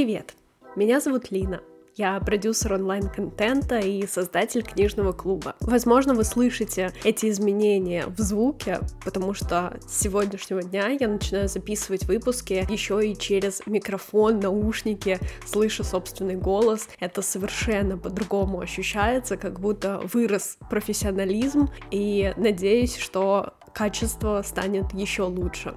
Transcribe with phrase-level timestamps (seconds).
[0.00, 0.32] Привет!
[0.76, 1.60] Меня зовут Лина.
[1.94, 5.56] Я продюсер онлайн-контента и создатель книжного клуба.
[5.60, 12.04] Возможно, вы слышите эти изменения в звуке, потому что с сегодняшнего дня я начинаю записывать
[12.04, 16.88] выпуски еще и через микрофон, наушники, слышу собственный голос.
[16.98, 25.74] Это совершенно по-другому ощущается, как будто вырос профессионализм, и надеюсь, что качество станет еще лучше.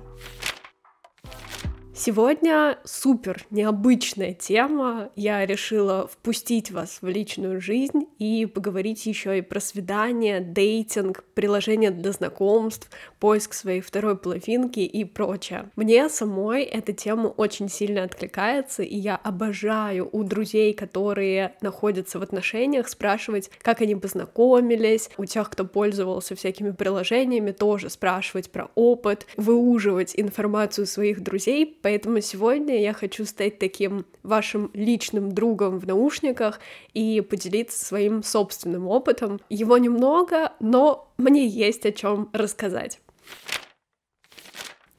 [1.95, 5.11] Сегодня супер необычная тема.
[5.15, 11.91] Я решила впустить вас в личную жизнь и поговорить еще и про свидание, дейтинг, приложение
[11.91, 12.89] для знакомств,
[13.19, 15.69] поиск своей второй половинки и прочее.
[15.75, 22.23] Мне самой эта тема очень сильно откликается, и я обожаю у друзей, которые находятся в
[22.23, 29.27] отношениях, спрашивать, как они познакомились, у тех, кто пользовался всякими приложениями, тоже спрашивать про опыт,
[29.37, 36.61] выуживать информацию своих друзей, Поэтому сегодня я хочу стать таким вашим личным другом в наушниках
[36.93, 39.41] и поделиться своим собственным опытом.
[39.49, 43.01] Его немного, но мне есть о чем рассказать.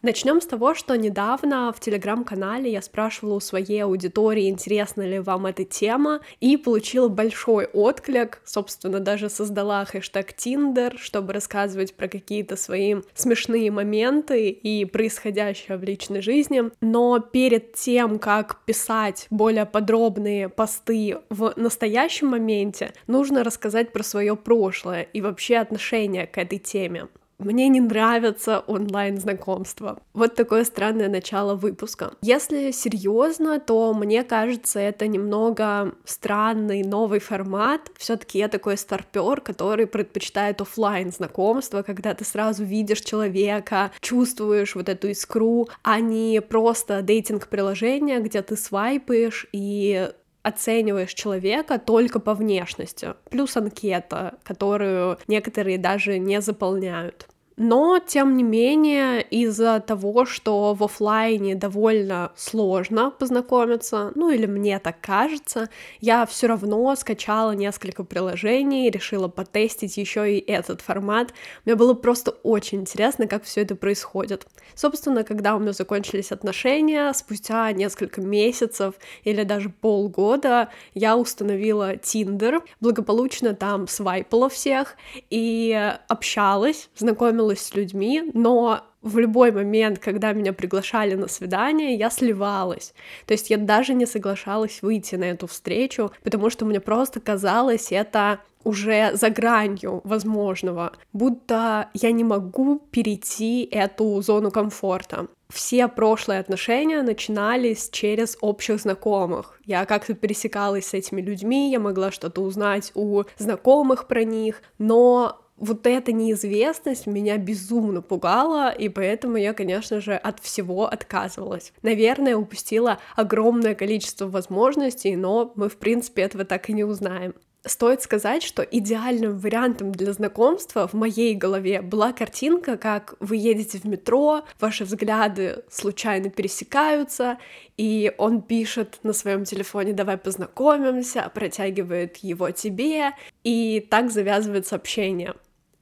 [0.04, 5.46] Начнем с того, что недавно в телеграм-канале я спрашивала у своей аудитории, интересна ли вам
[5.46, 8.42] эта тема, и получила большой отклик.
[8.44, 15.84] Собственно, даже создала хэштег Tinder, чтобы рассказывать про какие-то свои смешные моменты и происходящее в
[15.84, 16.64] личной жизни.
[16.82, 24.36] Но перед тем, как писать более подробные посты в настоящем моменте, нужно рассказать про свое
[24.36, 27.08] прошлое и вообще отношение к этой теме.
[27.38, 30.00] Мне не нравятся онлайн-знакомства.
[30.12, 32.12] Вот такое странное начало выпуска.
[32.22, 37.90] Если серьезно, то мне кажется, это немного странный новый формат.
[37.96, 44.88] Все-таки я такой старпер, который предпочитает офлайн знакомства, когда ты сразу видишь человека, чувствуешь вот
[44.88, 50.10] эту искру, а не просто дейтинг-приложение, где ты свайпаешь и
[50.44, 57.26] оцениваешь человека только по внешности, плюс анкета, которую некоторые даже не заполняют.
[57.56, 64.80] Но, тем не менее, из-за того, что в офлайне довольно сложно познакомиться, ну или мне
[64.80, 65.68] так кажется,
[66.00, 71.32] я все равно скачала несколько приложений, решила потестить еще и этот формат.
[71.64, 74.46] Мне было просто очень интересно, как все это происходит.
[74.74, 82.62] Собственно, когда у меня закончились отношения, спустя несколько месяцев или даже полгода я установила Tinder,
[82.80, 84.96] благополучно там свайпала всех
[85.30, 91.94] и общалась, знакомилась знакомилась с людьми, но в любой момент, когда меня приглашали на свидание,
[91.94, 92.94] я сливалась.
[93.26, 97.92] То есть я даже не соглашалась выйти на эту встречу, потому что мне просто казалось
[97.92, 105.26] это уже за гранью возможного, будто я не могу перейти эту зону комфорта.
[105.52, 109.60] Все прошлые отношения начинались через общих знакомых.
[109.66, 115.43] Я как-то пересекалась с этими людьми, я могла что-то узнать у знакомых про них, но
[115.56, 121.72] вот эта неизвестность меня безумно пугала, и поэтому я, конечно же, от всего отказывалась.
[121.82, 127.34] Наверное, упустила огромное количество возможностей, но мы, в принципе, этого так и не узнаем.
[127.66, 133.78] Стоит сказать, что идеальным вариантом для знакомства в моей голове была картинка, как вы едете
[133.78, 137.38] в метро, ваши взгляды случайно пересекаются,
[137.78, 143.12] и он пишет на своем телефоне «давай познакомимся», протягивает его тебе,
[143.44, 145.34] и так завязывается общение.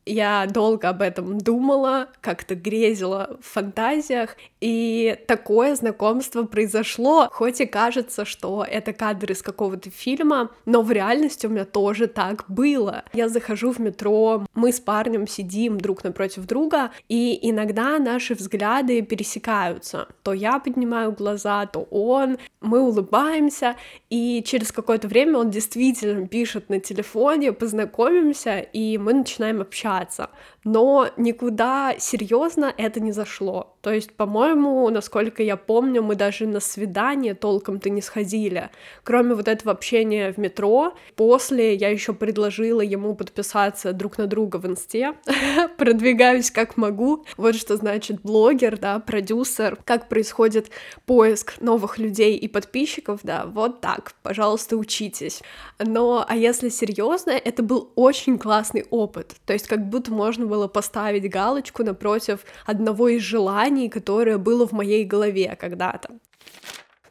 [0.04, 7.66] Я долго об этом думала, как-то грезила в фантазиях, и такое знакомство произошло, хоть и
[7.66, 13.04] кажется, что это кадр из какого-то фильма, но в реальности у меня тоже так было.
[13.12, 19.02] Я захожу в метро, мы с парнем сидим друг напротив друга, и иногда наши взгляды
[19.02, 20.08] пересекаются.
[20.24, 23.76] То я поднимаю глаза, то он, мы улыбаемся,
[24.10, 30.30] и через какое-то время он действительно пишет на телефоне, познакомимся, и мы начинаем общаться общаться,
[30.64, 33.76] но никуда серьезно это не зашло.
[33.80, 38.70] То есть, по-моему, насколько я помню, мы даже на свидание толком-то не сходили.
[39.02, 44.56] Кроме вот этого общения в метро, после я еще предложила ему подписаться друг на друга
[44.58, 45.14] в инсте,
[45.78, 47.24] продвигаюсь как могу.
[47.36, 50.70] Вот что значит блогер, да, продюсер, как происходит
[51.04, 55.42] поиск новых людей и подписчиков, да, вот так, пожалуйста, учитесь.
[55.80, 59.34] Но, а если серьезно, это был очень классный опыт.
[59.44, 64.72] То есть, как будто можно было поставить галочку напротив одного из желаний, которое было в
[64.72, 66.10] моей голове когда-то.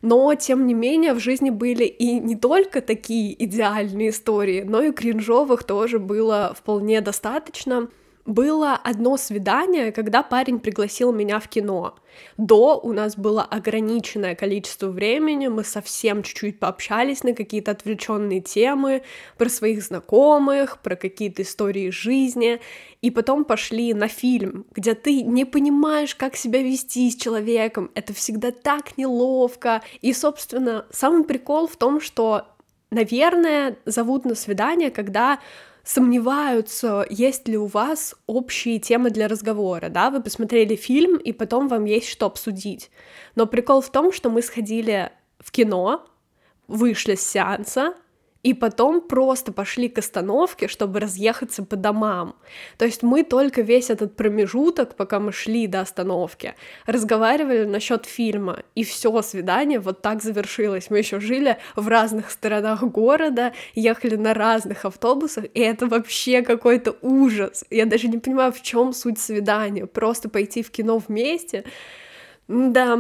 [0.01, 4.91] Но, тем не менее, в жизни были и не только такие идеальные истории, но и
[4.91, 7.87] кринжовых тоже было вполне достаточно.
[8.25, 11.95] было одно свидание, когда парень пригласил меня в кино.
[12.37, 19.03] До у нас было ограниченное количество времени, мы совсем чуть-чуть пообщались на какие-то отвлеченные темы,
[19.37, 22.59] про своих знакомых, про какие-то истории жизни,
[23.01, 28.13] и потом пошли на фильм, где ты не понимаешь, как себя вести с человеком, это
[28.13, 32.45] всегда так неловко, и, собственно, самый прикол в том, что,
[32.91, 35.39] наверное, зовут на свидание, когда
[35.83, 41.67] сомневаются, есть ли у вас общие темы для разговора, да, вы посмотрели фильм, и потом
[41.67, 42.91] вам есть что обсудить.
[43.35, 46.05] Но прикол в том, что мы сходили в кино,
[46.67, 47.95] вышли с сеанса,
[48.43, 52.35] и потом просто пошли к остановке, чтобы разъехаться по домам.
[52.77, 56.55] То есть мы только весь этот промежуток, пока мы шли до остановки,
[56.85, 60.89] разговаривали насчет фильма, и все свидание вот так завершилось.
[60.89, 66.95] Мы еще жили в разных сторонах города, ехали на разных автобусах, и это вообще какой-то
[67.01, 67.63] ужас.
[67.69, 69.85] Я даже не понимаю, в чем суть свидания.
[69.85, 71.63] Просто пойти в кино вместе.
[72.47, 72.99] Да,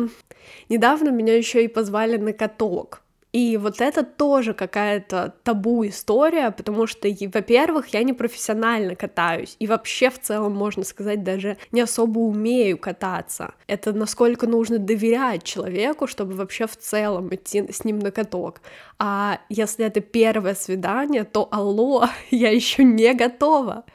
[0.69, 3.01] недавно меня еще и позвали на каток.
[3.31, 9.67] И вот это тоже какая-то табу история, потому что, во-первых, я не профессионально катаюсь, и
[9.67, 13.53] вообще в целом, можно сказать, даже не особо умею кататься.
[13.67, 18.61] Это насколько нужно доверять человеку, чтобы вообще в целом идти с ним на каток.
[18.99, 23.85] А если это первое свидание, то алло, я еще не готова.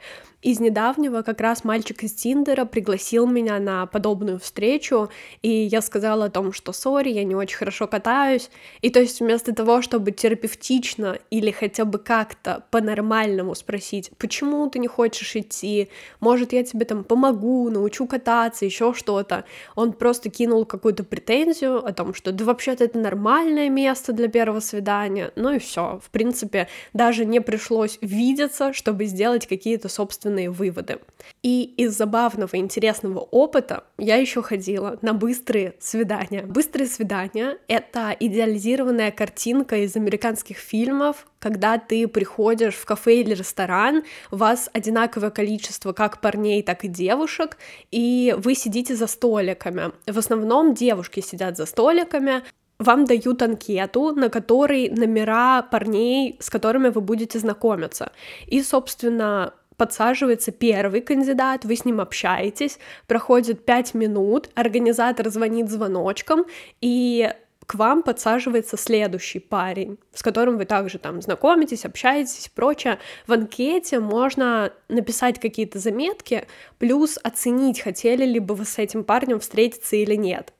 [0.43, 5.09] Из недавнего как раз мальчик из Тиндера пригласил меня на подобную встречу,
[5.41, 8.51] и я сказала о том, что сори, я не очень хорошо катаюсь,
[8.81, 14.77] и то есть вместо того, чтобы терапевтично или хотя бы как-то по-нормальному спросить, почему ты
[14.77, 15.89] не хочешь идти,
[16.19, 19.43] может я тебе там помогу, научу кататься, еще что-то,
[19.75, 24.59] он просто кинул какую-то претензию о том, что да вообще-то это нормальное место для первого
[24.59, 30.49] свидания, ну и все, в принципе, даже не пришлось видеться, чтобы сделать какие-то собственные собственные
[30.49, 30.99] выводы.
[31.43, 36.43] И из забавного интересного опыта я еще ходила на быстрые свидания.
[36.43, 44.03] Быстрые свидания— это идеализированная картинка из американских фильмов, когда ты приходишь в кафе или ресторан,
[44.31, 47.57] вас одинаковое количество как парней, так и девушек,
[47.91, 49.91] и вы сидите за столиками.
[50.05, 52.43] В основном девушки сидят за столиками,
[52.79, 58.11] вам дают анкету, на которой номера парней, с которыми вы будете знакомиться.
[58.45, 66.45] И, собственно, подсаживается первый кандидат, вы с ним общаетесь, проходит 5 минут, организатор звонит звоночком,
[66.81, 67.31] и
[67.67, 72.97] к вам подсаживается следующий парень, с которым вы также там знакомитесь, общаетесь и прочее.
[73.27, 76.47] В анкете можно написать какие-то заметки,
[76.79, 80.53] плюс оценить, хотели ли бы вы с этим парнем встретиться или нет.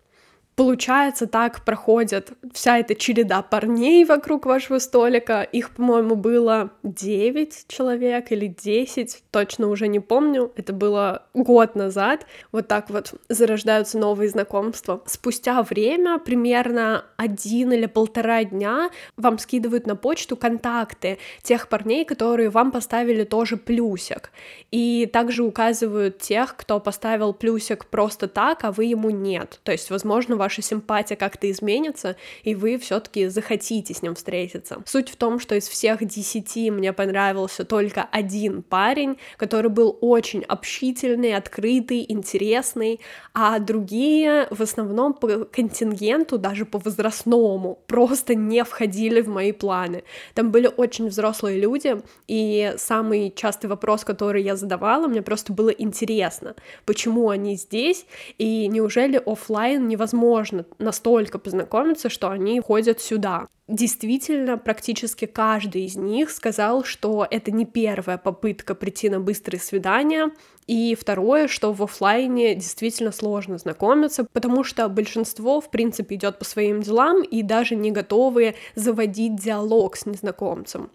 [0.58, 5.44] Получается, так проходит вся эта череда парней вокруг вашего столика.
[5.44, 10.52] Их, по-моему, было 9 человек или 10, точно уже не помню.
[10.56, 12.26] Это было год назад.
[12.52, 15.04] Вот так вот зарождаются новые знакомства.
[15.06, 22.50] Спустя время, примерно один или полтора дня, вам скидывают на почту контакты тех парней, которые
[22.50, 24.32] вам поставили тоже плюсик.
[24.72, 29.60] И также указывают тех, кто поставил плюсик просто так, а вы ему нет.
[29.62, 34.82] То есть, возможно, ваша симпатия как-то изменится, и вы все-таки захотите с ним встретиться.
[34.86, 40.44] Суть в том, что из всех десяти мне понравился только один парень, который был очень
[40.44, 43.02] общительный, открытый, интересный,
[43.34, 50.06] а другие в основном по контингенту, даже по возрастному, просто не входили в мои планы.
[50.34, 55.72] Там были очень взрослые люди, и самый частый вопрос, который я задавала, мне просто было
[55.72, 58.06] интересно, почему они здесь,
[58.38, 63.48] и неужели офлайн невозможно невозможно настолько познакомиться, что они ходят сюда.
[63.68, 70.32] Действительно, практически каждый из них сказал, что это не первая попытка прийти на быстрые свидания,
[70.68, 76.46] и второе, что в офлайне действительно сложно знакомиться, потому что большинство, в принципе, идет по
[76.46, 80.90] своим делам и даже не готовы заводить диалог с незнакомцем.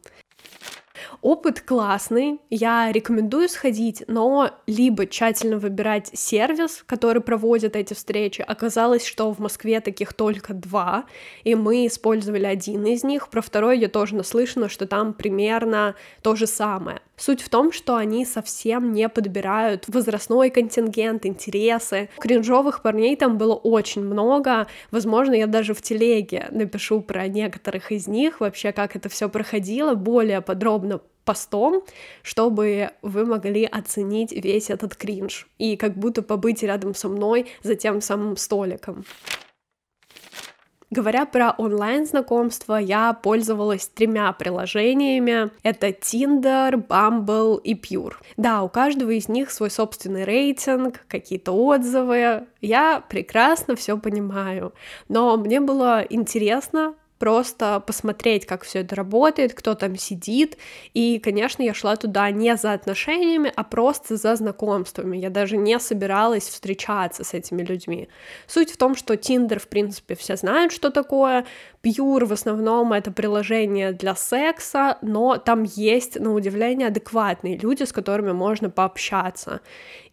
[1.21, 8.43] Опыт классный, я рекомендую сходить, но либо тщательно выбирать сервис, который проводит эти встречи.
[8.43, 11.05] Оказалось, что в Москве таких только два,
[11.45, 13.29] и мы использовали один из них.
[13.29, 17.01] Про второй я тоже наслышана, что там примерно то же самое.
[17.23, 22.09] Суть в том, что они совсем не подбирают возрастной контингент, интересы.
[22.19, 24.67] Кринжовых парней там было очень много.
[24.91, 29.95] Возможно, я даже в телеге напишу про некоторых из них, вообще как это все проходило
[29.95, 31.85] более подробно постом,
[32.25, 37.77] чтобы вы могли оценить весь этот кринж и как будто побыть рядом со мной за
[37.77, 39.05] тем самым столиком.
[40.93, 45.51] Говоря про онлайн-знакомство, я пользовалась тремя приложениями.
[45.63, 48.13] Это Tinder, Bumble и Pure.
[48.37, 52.47] Да, у каждого из них свой собственный рейтинг, какие-то отзывы.
[52.61, 54.75] Я прекрасно все понимаю.
[55.09, 60.59] Но мне было интересно просто посмотреть, как все это работает, кто там сидит.
[60.93, 65.17] И, конечно, я шла туда не за отношениями, а просто за знакомствами.
[65.19, 68.09] Я даже не собиралась встречаться с этими людьми.
[68.49, 71.47] Суть в том, что Tinder, в принципе, все знают, что такое.
[71.83, 77.93] Pure в основном это приложение для секса, но там есть, на удивление, адекватные люди, с
[77.93, 79.61] которыми можно пообщаться.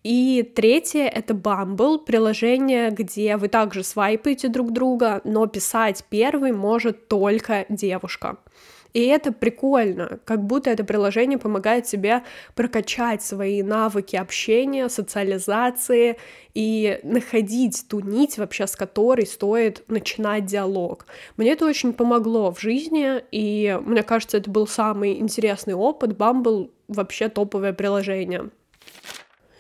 [0.04, 7.08] И третье— это Bumble, приложение, где вы также свайпаете друг друга, но писать первый может
[7.08, 8.38] только девушка.
[8.94, 12.24] И это прикольно, как будто это приложение помогает тебе
[12.56, 16.18] прокачать свои навыки общения, социализации
[16.56, 21.06] и находить ту нить вообще, с которой стоит начинать диалог.
[21.38, 26.12] Мне это очень помогло в жизни, и мне кажется, это был самый интересный опыт.
[26.12, 28.50] Bumble вообще топовое приложение.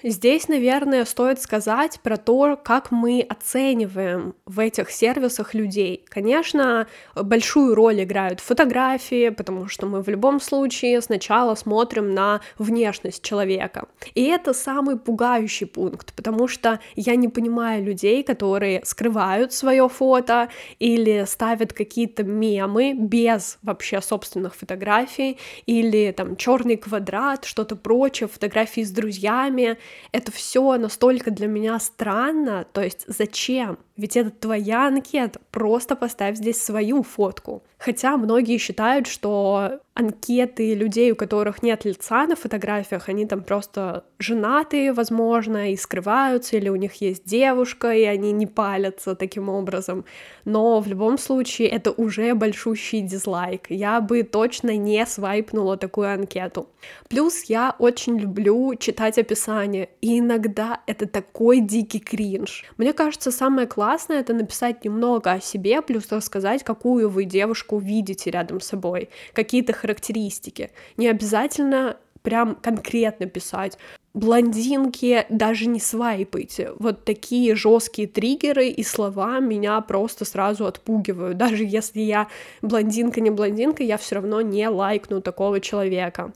[0.01, 6.05] Здесь, наверное, стоит сказать про то, как мы оцениваем в этих сервисах людей.
[6.07, 13.23] Конечно, большую роль играют фотографии, потому что мы в любом случае сначала смотрим на внешность
[13.23, 13.89] человека.
[14.15, 20.47] И это самый пугающий пункт, потому что я не понимаю людей, которые скрывают свое фото
[20.79, 28.81] или ставят какие-то мемы без вообще собственных фотографий, или там черный квадрат, что-то прочее, фотографии
[28.81, 29.77] с друзьями
[30.11, 33.79] это все настолько для меня странно, то есть зачем?
[33.99, 37.63] Ведь это твоя анкета, просто поставь здесь свою фотку.
[37.77, 44.05] Хотя многие считают, что анкеты людей, у которых нет лица на фотографиях, они там просто
[44.17, 50.05] женатые, возможно, и скрываются, или у них есть девушка, и они не палятся таким образом.
[50.45, 53.65] Но в любом случае это уже большущий дизлайк.
[53.69, 56.69] Я бы точно не свайпнула такую анкету.
[57.09, 62.65] Плюс я очень люблю читать описание, и иногда это такой дикий кринж.
[62.77, 68.31] Мне кажется, самое классное— это написать немного о себе, плюс рассказать, какую вы девушку видите
[68.31, 70.71] рядом с собой, какие-то характеристики.
[70.97, 73.77] Не обязательно прям конкретно писать.
[74.13, 76.71] Блондинки даже не свайпайте.
[76.79, 81.37] Вот такие жесткие триггеры и слова меня просто сразу отпугивают.
[81.37, 82.27] Даже если я
[82.61, 86.33] блондинка, не блондинка, я все равно не лайкну такого человека.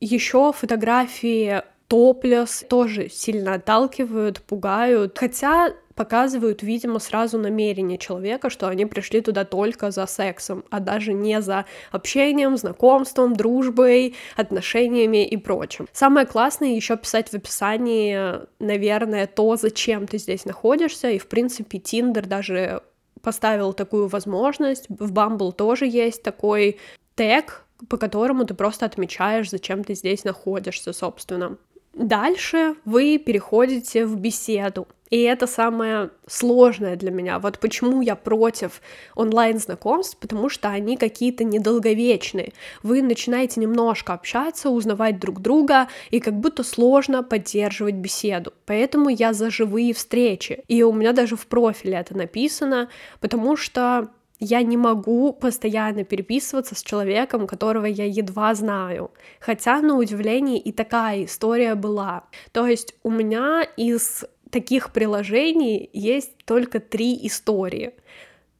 [0.00, 5.18] Еще фотографии топлес тоже сильно отталкивают, пугают.
[5.18, 11.12] Хотя показывают, видимо, сразу намерение человека, что они пришли туда только за сексом, а даже
[11.14, 15.88] не за общением, знакомством, дружбой, отношениями и прочим.
[15.92, 21.78] Самое классное еще писать в описании, наверное, то, зачем ты здесь находишься, и, в принципе,
[21.78, 22.82] Тиндер даже
[23.22, 26.78] поставил такую возможность, в Bumble тоже есть такой
[27.14, 31.56] тег, по которому ты просто отмечаешь, зачем ты здесь находишься, собственно.
[31.96, 34.86] Дальше вы переходите в беседу.
[35.08, 37.38] И это самое сложное для меня.
[37.38, 38.82] Вот почему я против
[39.14, 42.52] онлайн-знакомств, потому что они какие-то недолговечные.
[42.82, 48.52] Вы начинаете немножко общаться, узнавать друг друга, и как будто сложно поддерживать беседу.
[48.66, 50.64] Поэтому я за живые встречи.
[50.68, 54.08] И у меня даже в профиле это написано, потому что
[54.40, 59.10] я не могу постоянно переписываться с человеком, которого я едва знаю.
[59.40, 62.24] Хотя, на удивление, и такая история была.
[62.52, 67.92] То есть у меня из таких приложений есть только три истории.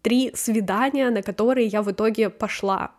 [0.02, 2.92] Три свидания, на которые я в итоге пошла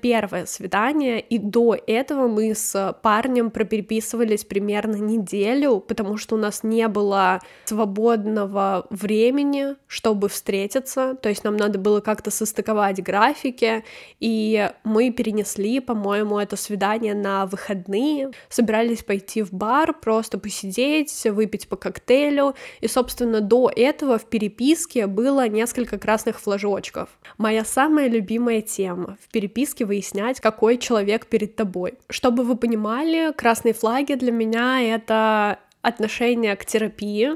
[0.00, 6.62] первое свидание, и до этого мы с парнем пропереписывались примерно неделю, потому что у нас
[6.62, 13.84] не было свободного времени, чтобы встретиться, то есть нам надо было как-то состыковать графики,
[14.20, 21.68] и мы перенесли, по-моему, это свидание на выходные, собирались пойти в бар, просто посидеть, выпить
[21.68, 27.08] по коктейлю, и, собственно, до этого в переписке было несколько красных флажочков.
[27.36, 31.94] Моя самая любимая тема в переписке выяснять, какой человек перед тобой.
[32.08, 37.32] Чтобы вы понимали, красные флаги для меня— это отношение к терапии,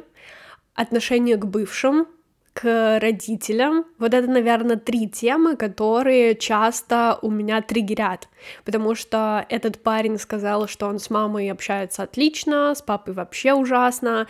[0.74, 2.06] отношение к бывшим,
[2.52, 3.86] к родителям.
[3.98, 8.28] Вот это, наверное, три темы, которые часто у меня триггерят,
[8.64, 14.26] потому что этот парень сказал, что он с мамой общается отлично, с папой вообще ужасно.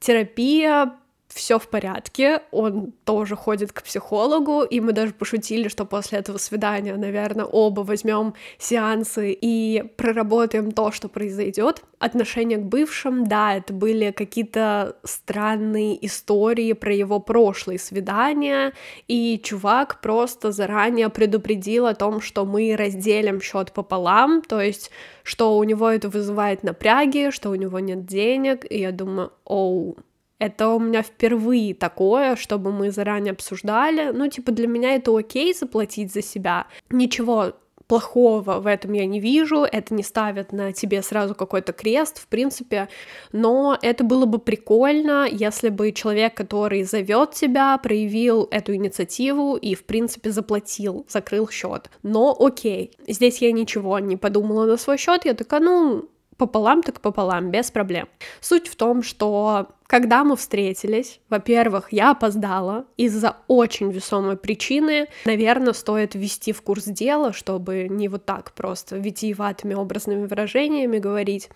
[0.00, 0.96] Терапия
[1.28, 6.38] все в порядке, он тоже ходит к психологу, и мы даже пошутили, что после этого
[6.38, 11.82] свидания, наверное, оба возьмем сеансы и проработаем то, что произойдет.
[11.98, 18.72] Отношения к бывшим, да, это были какие-то странные истории про его прошлые свидания,
[19.08, 24.90] и чувак просто заранее предупредил о том, что мы разделим счет пополам, то есть
[25.22, 29.96] что у него это вызывает напряги, что у него нет денег, и я думаю, оу,
[30.38, 34.10] это у меня впервые такое, чтобы мы заранее обсуждали.
[34.12, 36.66] Ну, типа, для меня это окей заплатить за себя.
[36.90, 37.54] Ничего
[37.86, 42.26] плохого в этом я не вижу, это не ставит на тебе сразу какой-то крест, в
[42.26, 42.88] принципе,
[43.32, 49.74] но это было бы прикольно, если бы человек, который зовет тебя, проявил эту инициативу и,
[49.74, 51.90] в принципе, заплатил, закрыл счет.
[52.02, 57.00] Но окей, здесь я ничего не подумала на свой счет, я такая, ну, пополам так
[57.00, 58.08] пополам, без проблем.
[58.40, 65.06] Суть в том, что когда мы встретились, во-первых, я опоздала из-за очень весомой причины.
[65.24, 71.48] Наверное, стоит ввести в курс дела, чтобы не вот так просто витиеватыми образными выражениями говорить.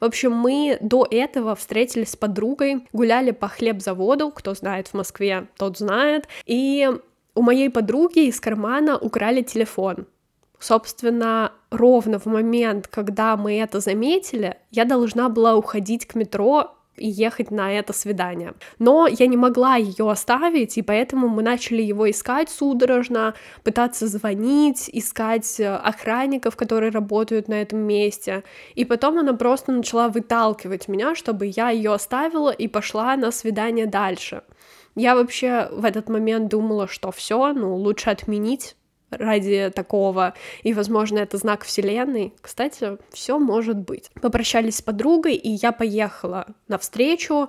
[0.00, 5.48] В общем, мы до этого встретились с подругой, гуляли по хлебзаводу, кто знает в Москве,
[5.56, 6.88] тот знает, и
[7.34, 10.06] у моей подруги из кармана украли телефон.
[10.58, 17.08] Собственно, ровно в момент, когда мы это заметили, я должна была уходить к метро и
[17.08, 18.54] ехать на это свидание.
[18.78, 24.90] Но я не могла ее оставить, и поэтому мы начали его искать судорожно, пытаться звонить,
[24.92, 28.42] искать э, охранников, которые работают на этом месте.
[28.74, 33.86] И потом она просто начала выталкивать меня, чтобы я ее оставила и пошла на свидание
[33.86, 34.42] дальше.
[34.94, 38.74] Я вообще в этот момент думала, что все, ну лучше отменить
[39.10, 42.34] ради такого, и, возможно, это знак Вселенной.
[42.40, 44.10] Кстати, все может быть.
[44.20, 47.48] Попрощались с подругой, и я поехала навстречу.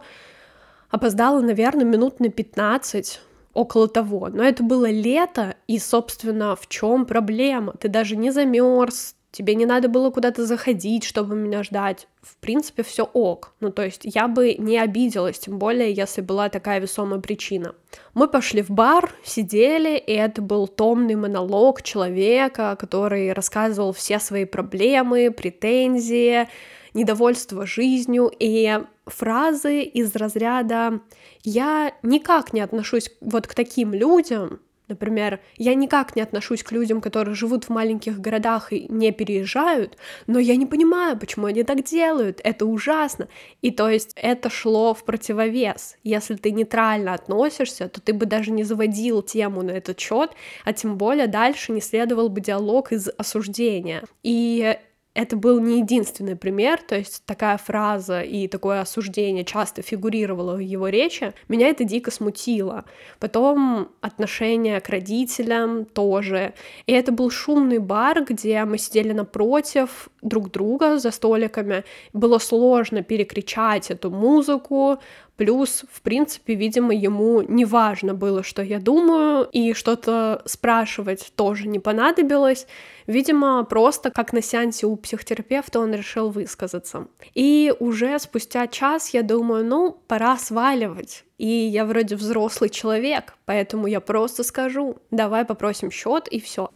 [0.90, 3.22] Опоздала, наверное, минут на 15,
[3.54, 4.30] около того.
[4.30, 7.74] Но это было лето, и, собственно, в чем проблема?
[7.80, 12.08] Ты даже не замерз, тебе не надо было куда-то заходить, чтобы меня ждать.
[12.22, 13.54] В принципе, все ок.
[13.60, 17.76] Ну, то есть я бы не обиделась, тем более, если была такая весомая причина.
[18.14, 24.46] Мы пошли в бар, сидели, и это был томный монолог человека, который рассказывал все свои
[24.46, 26.48] проблемы, претензии,
[26.94, 31.02] недовольство жизнью и фразы из разряда
[31.44, 34.60] «я никак не отношусь вот к таким людям»,
[34.90, 39.98] Например, я никак не отношусь к людям, которые живут в маленьких городах и не переезжают,
[40.26, 43.28] но я не понимаю, почему они так делают, это ужасно.
[43.62, 45.96] И то есть это шло в противовес.
[46.04, 50.32] Если ты нейтрально относишься, то ты бы даже не заводил тему на этот счет,
[50.66, 54.04] а тем более дальше не следовал бы диалог из осуждения.
[54.24, 54.76] И
[55.16, 60.60] это был не единственный пример, то есть такая фраза и такое осуждение часто фигурировало в
[60.60, 62.86] его речи, меня это дико смутило.
[63.20, 66.54] Потом отношение к родителям тоже.
[66.86, 71.84] И это был шумный бар, где мы сидели напротив друг друга за столиками.
[72.14, 75.00] Было сложно перекричать эту музыку,
[75.40, 81.70] Плюс, в принципе, видимо, ему не важно было, что я думаю, и что-то спрашивать тоже
[81.70, 82.68] не понадобилось.
[83.08, 87.08] Видимо, просто как на сеансе у психотерапевта он решил высказаться.
[87.36, 91.24] И уже спустя час я думаю, ну, пора сваливать.
[91.38, 96.70] И я вроде взрослый человек, поэтому я просто скажу, давай попросим счет и все.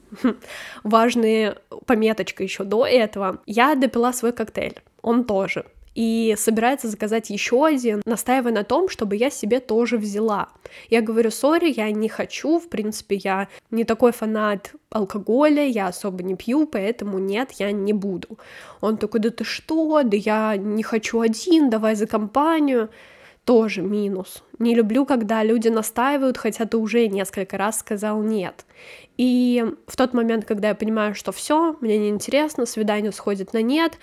[0.83, 3.41] Важная пометочка еще до этого.
[3.45, 9.15] Я допила свой коктейль, он тоже и собирается заказать еще один, настаивая на том, чтобы
[9.15, 10.49] я себе тоже взяла.
[10.89, 16.23] Я говорю, сори, я не хочу, в принципе, я не такой фанат алкоголя, я особо
[16.23, 18.39] не пью, поэтому нет, я не буду.
[18.81, 22.89] Он такой, да ты что, да я не хочу один, давай за компанию.
[23.45, 24.41] Тоже минус.
[24.57, 28.65] Не люблю, когда люди настаивают, хотя ты уже несколько раз сказал нет.
[29.17, 33.97] И в тот момент, когда я понимаю, что все, мне неинтересно, свидание сходит на нет,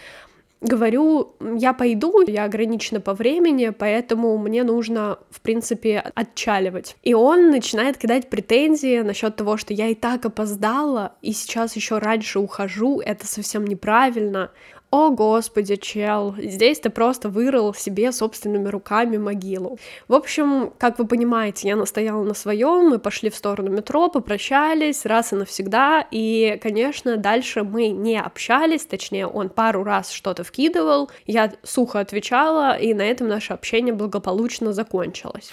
[0.60, 6.96] говорю, я пойду, я ограничена по времени, поэтому мне нужно, в принципе, отчаливать.
[7.02, 11.98] И он начинает кидать претензии насчет того, что я и так опоздала, и сейчас еще
[11.98, 14.50] раньше ухожу, это совсем неправильно.
[14.90, 19.78] О, господи, чел, здесь ты просто вырыл себе собственными руками могилу.
[20.08, 25.06] В общем, как вы понимаете, я настояла на своем, мы пошли в сторону метро, попрощались
[25.06, 31.08] раз и навсегда, и, конечно, дальше мы не общались, точнее, он пару раз что-то вкидывал,
[31.24, 35.52] я сухо отвечала, и на этом наше общение благополучно закончилось.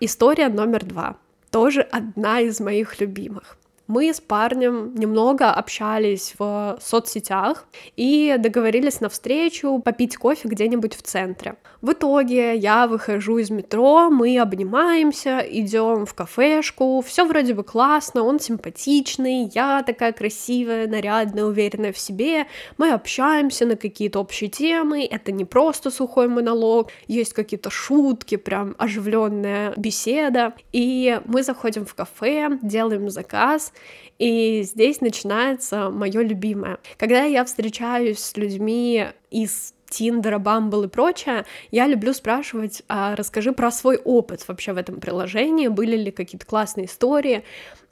[0.00, 1.16] История номер два.
[1.50, 3.58] Тоже одна из моих любимых.
[3.86, 7.66] Мы с парнем немного общались в соцсетях
[7.96, 11.56] и договорились на встречу попить кофе где-нибудь в центре.
[11.82, 18.22] В итоге я выхожу из метро, мы обнимаемся, идем в кафешку, все вроде бы классно,
[18.22, 22.46] он симпатичный, я такая красивая, нарядная, уверенная в себе,
[22.78, 28.74] мы общаемся на какие-то общие темы, это не просто сухой монолог, есть какие-то шутки, прям
[28.78, 33.73] оживленная беседа, и мы заходим в кафе, делаем заказ,
[34.18, 36.78] и здесь начинается мое любимое.
[36.98, 43.52] Когда я встречаюсь с людьми из Тиндера, Бамбл и прочее, я люблю спрашивать, а расскажи
[43.52, 47.44] про свой опыт вообще в этом приложении, были ли какие-то классные истории,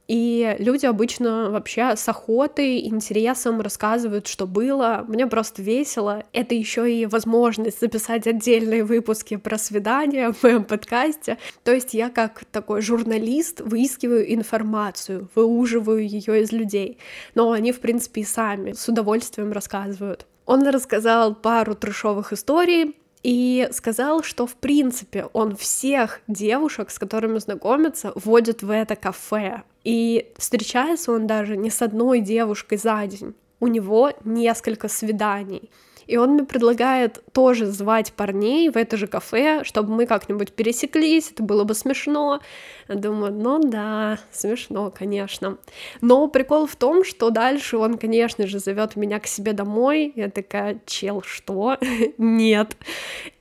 [0.08, 5.04] и люди обычно вообще с охотой, интересом рассказывают, что было.
[5.08, 6.24] Мне просто весело.
[6.32, 11.38] Это еще и возможность записать отдельные выпуски про свидания в моем подкасте.
[11.64, 16.98] То есть я как такой журналист выискиваю информацию, выуживаю ее из людей.
[17.34, 20.26] Но они, в принципе, и сами с удовольствием рассказывают.
[20.44, 27.38] Он рассказал пару трешовых историй, и сказал, что в принципе он всех девушек, с которыми
[27.38, 29.62] знакомится, водит в это кафе.
[29.84, 33.34] И встречается он даже не с одной девушкой за день.
[33.60, 35.70] У него несколько свиданий.
[36.06, 41.30] И он мне предлагает тоже звать парней в это же кафе, чтобы мы как-нибудь пересеклись,
[41.30, 42.40] это было бы смешно.
[42.88, 45.58] Думаю, ну да, смешно, конечно.
[46.00, 50.12] Но прикол в том, что дальше он, конечно же, зовет меня к себе домой.
[50.16, 51.78] Я такая, чел, что?
[52.18, 52.76] Нет.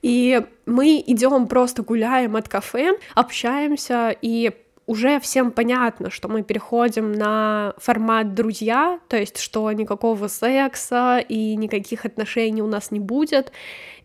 [0.01, 4.51] И мы идем просто гуляем от кафе, общаемся, и
[4.85, 11.55] уже всем понятно, что мы переходим на формат друзья, то есть что никакого секса и
[11.55, 13.51] никаких отношений у нас не будет.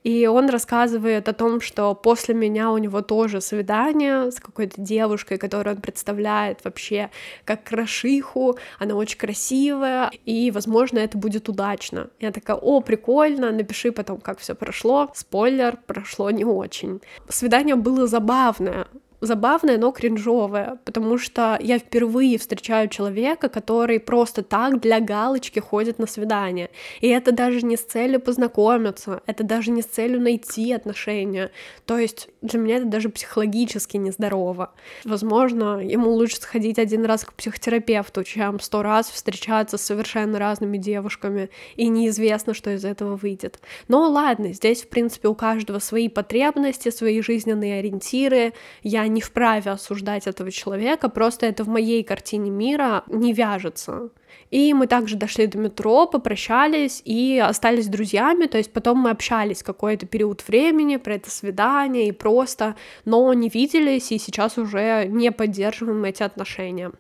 [0.06, 5.36] И он рассказывает о том, что после меня у него тоже свидание с какой-то девушкой,
[5.36, 7.10] которую он представляет вообще
[7.44, 12.08] как крашиху, она очень красивая, и, возможно, это будет удачно.
[12.20, 15.10] Я такая, о, прикольно, напиши потом, как все прошло.
[15.12, 17.00] Спойлер, прошло не очень.
[17.28, 18.86] Свидание было забавное,
[19.20, 25.98] забавное, но кринжовое, потому что я впервые встречаю человека, который просто так для галочки ходит
[25.98, 26.70] на свидание.
[27.00, 31.50] И это даже не с целью познакомиться, это даже не с целью найти отношения.
[31.84, 34.72] То есть для меня это даже психологически нездорово.
[35.04, 40.76] Возможно, ему лучше сходить один раз к психотерапевту, чем сто раз встречаться с совершенно разными
[40.76, 43.60] девушками, и неизвестно, что из этого выйдет.
[43.88, 48.52] Но ладно, здесь, в принципе, у каждого свои потребности, свои жизненные ориентиры.
[48.82, 54.10] Я не вправе осуждать этого человека, просто это в моей картине мира не вяжется.
[54.50, 59.62] И мы также дошли до метро, попрощались и остались друзьями, то есть потом мы общались
[59.62, 65.32] какой-то период времени про это свидание и просто, но не виделись и сейчас уже не
[65.32, 66.92] поддерживаем эти отношения.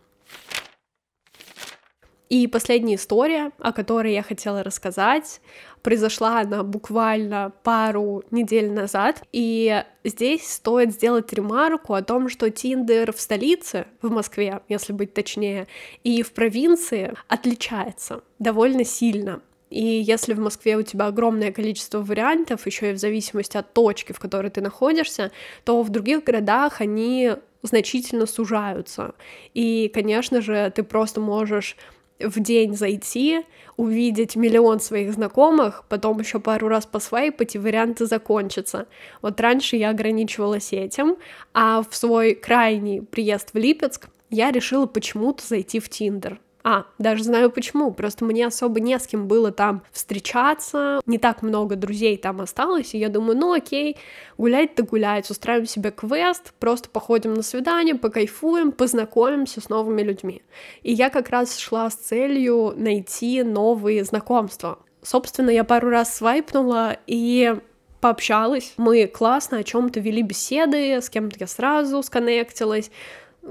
[2.28, 5.40] И последняя история, о которой я хотела рассказать,
[5.86, 13.12] произошла она буквально пару недель назад, и здесь стоит сделать ремарку о том, что Тиндер
[13.12, 15.68] в столице, в Москве, если быть точнее,
[16.02, 19.42] и в провинции отличается довольно сильно.
[19.70, 24.10] И если в Москве у тебя огромное количество вариантов, еще и в зависимости от точки,
[24.10, 25.30] в которой ты находишься,
[25.62, 27.30] то в других городах они
[27.62, 29.14] значительно сужаются.
[29.54, 31.76] И, конечно же, ты просто можешь
[32.18, 33.42] в день зайти,
[33.76, 38.86] увидеть миллион своих знакомых, потом еще пару раз посвайпать, и варианты закончатся.
[39.22, 41.16] Вот раньше я ограничивалась этим,
[41.52, 46.40] а в свой крайний приезд в Липецк я решила почему-то зайти в Тиндер.
[46.68, 51.42] А, даже знаю почему, просто мне особо не с кем было там встречаться, не так
[51.42, 53.96] много друзей там осталось, и я думаю, ну окей,
[54.36, 60.42] гулять-то гулять, устраиваем себе квест, просто походим на свидание, покайфуем, познакомимся с новыми людьми.
[60.82, 64.80] И я как раз шла с целью найти новые знакомства.
[65.02, 67.54] Собственно, я пару раз свайпнула, и
[68.00, 68.74] пообщалась.
[68.76, 72.90] Мы классно о чем-то вели беседы, с кем-то я сразу сконнектилась,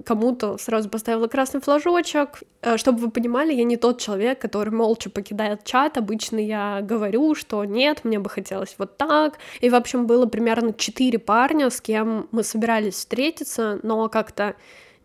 [0.04, 2.44] кому-то сразу поставила красный флажочек.
[2.62, 5.98] Э, чтобы вы понимали, я не тот человек, который молча покидает чат.
[5.98, 9.38] Обычно я говорю, что нет, мне бы хотелось вот так.
[9.62, 14.56] И, в общем, было примерно четыре парня, с кем мы собирались встретиться, но как-то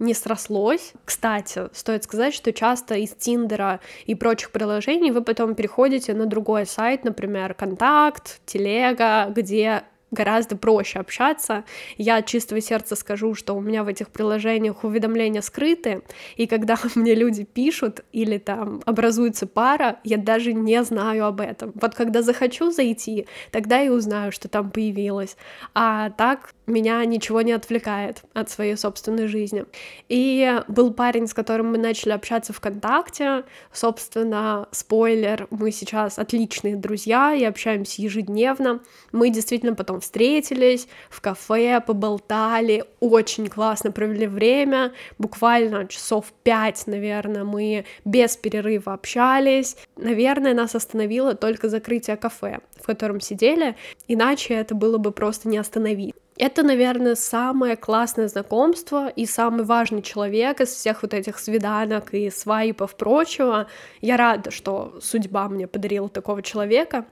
[0.00, 0.94] не срослось.
[1.04, 6.66] Кстати, стоит сказать, что часто из Тиндера и прочих приложений вы потом переходите на другой
[6.66, 11.64] сайт, например, Контакт, Телега, где гораздо проще общаться.
[11.96, 16.02] Я от чистого сердца скажу, что у меня в этих приложениях уведомления скрыты,
[16.36, 21.72] и когда мне люди пишут или там образуется пара, я даже не знаю об этом.
[21.74, 25.36] Вот когда захочу зайти, тогда и узнаю, что там появилось.
[25.74, 29.64] А так меня ничего не отвлекает от своей собственной жизни.
[30.08, 33.44] И был парень, с которым мы начали общаться ВКонтакте.
[33.72, 38.80] Собственно, спойлер, мы сейчас отличные друзья и общаемся ежедневно.
[39.12, 44.92] Мы действительно потом встретились в кафе, поболтали, очень классно провели время.
[45.18, 49.76] Буквально часов пять, наверное, мы без перерыва общались.
[49.96, 53.76] Наверное, нас остановило только закрытие кафе, в котором сидели,
[54.08, 56.14] иначе это было бы просто не остановить.
[56.40, 62.30] Это, наверное, самое классное знакомство и самый важный человек из всех вот этих свиданок и
[62.30, 63.66] свайпов прочего.
[64.00, 67.04] Я рада, что судьба мне подарила такого человека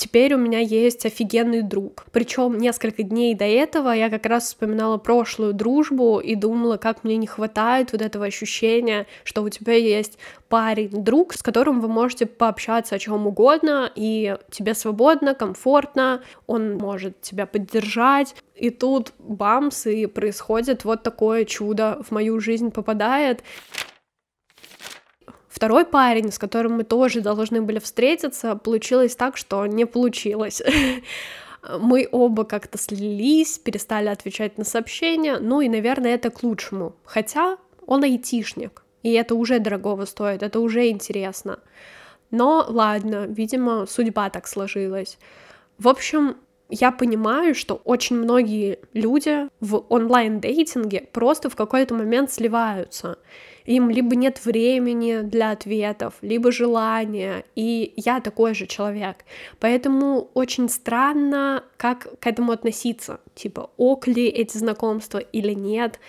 [0.00, 2.06] теперь у меня есть офигенный друг.
[2.10, 7.18] Причем несколько дней до этого я как раз вспоминала прошлую дружбу и думала, как мне
[7.18, 12.24] не хватает вот этого ощущения, что у тебя есть парень, друг, с которым вы можете
[12.24, 18.34] пообщаться о чем угодно, и тебе свободно, комфортно, он может тебя поддержать.
[18.54, 23.42] И тут бамс, и происходит вот такое чудо в мою жизнь попадает.
[25.60, 30.62] Второй парень, с которым мы тоже должны были встретиться, получилось так, что не получилось.
[31.78, 36.94] Мы оба как-то слились, перестали отвечать на сообщения, ну и, наверное, это к лучшему.
[37.04, 41.58] Хотя он айтишник, и это уже дорогого стоит, это уже интересно.
[42.30, 45.18] Но ладно, видимо, судьба так сложилась.
[45.76, 46.38] В общем,
[46.70, 53.18] я понимаю, что очень многие люди в онлайн-дейтинге просто в какой-то момент сливаются
[53.70, 59.24] им либо нет времени для ответов, либо желания, и я такой же человек.
[59.60, 66.00] Поэтому очень странно, как к этому относиться, типа, ок ли эти знакомства или нет,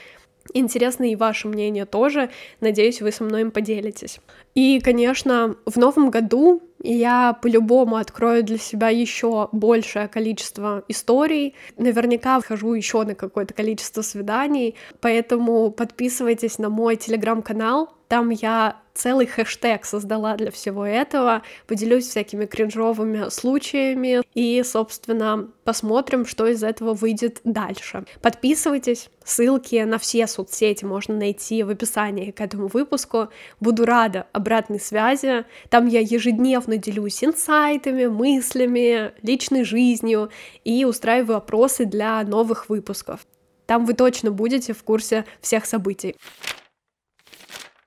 [0.54, 2.30] Интересно и ваше мнение тоже.
[2.60, 4.20] Надеюсь, вы со мной им поделитесь.
[4.54, 11.56] И, конечно, в новом году я по-любому открою для себя еще большее количество историй.
[11.78, 14.76] Наверняка вхожу еще на какое-то количество свиданий.
[15.00, 17.90] Поэтому подписывайтесь на мой телеграм-канал.
[18.12, 26.26] Там я целый хэштег создала для всего этого, поделюсь всякими кринжовыми случаями и, собственно, посмотрим,
[26.26, 28.04] что из этого выйдет дальше.
[28.22, 33.30] Подписывайтесь, ссылки на все соцсети можно найти в описании к этому выпуску.
[33.62, 35.46] Буду рада обратной связи.
[35.70, 40.32] Там я ежедневно делюсь инсайтами, мыслями, личной жизнью
[40.66, 43.22] и устраиваю опросы для новых выпусков.
[43.68, 46.18] Там вы точно будете в курсе всех событий.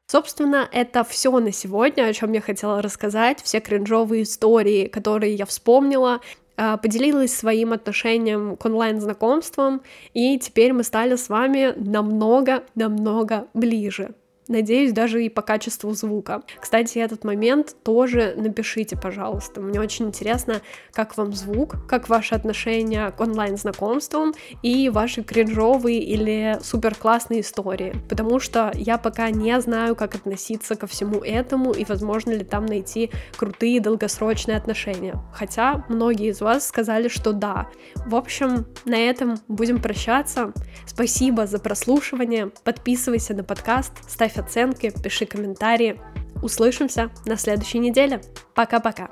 [0.06, 5.46] Собственно, это все на сегодня, о чем я хотела рассказать, все кринжовые истории, которые я
[5.46, 6.20] вспомнила,
[6.56, 14.14] а, поделилась своим отношением к онлайн-знакомствам, и теперь мы стали с вами намного-намного ближе.
[14.48, 16.42] Надеюсь, даже и по качеству звука.
[16.60, 19.60] Кстати, этот момент тоже напишите, пожалуйста.
[19.60, 20.60] Мне очень интересно,
[20.92, 27.94] как вам звук, как ваше отношение к онлайн-знакомствам и ваши кринжовые или супер классные истории.
[28.08, 32.66] Потому что я пока не знаю, как относиться ко всему этому и возможно ли там
[32.66, 35.14] найти крутые долгосрочные отношения.
[35.32, 37.68] Хотя многие из вас сказали, что да.
[38.06, 40.52] В общем, на этом будем прощаться.
[40.86, 42.50] Спасибо за прослушивание.
[42.62, 43.92] Подписывайся на подкаст,
[44.34, 46.00] ставь оценки, пиши комментарии.
[46.42, 48.20] Услышимся на следующей неделе.
[48.54, 49.10] Пока-пока.